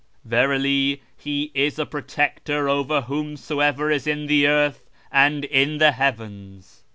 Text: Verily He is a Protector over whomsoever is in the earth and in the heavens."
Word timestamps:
Verily 0.25 1.03
He 1.15 1.51
is 1.53 1.77
a 1.77 1.85
Protector 1.85 2.67
over 2.67 3.01
whomsoever 3.01 3.91
is 3.91 4.07
in 4.07 4.25
the 4.25 4.47
earth 4.47 4.89
and 5.11 5.45
in 5.45 5.77
the 5.77 5.91
heavens." 5.91 6.81